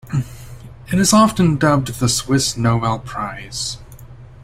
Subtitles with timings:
[0.91, 3.77] It is often dubbed the Swiss Nobel Prize.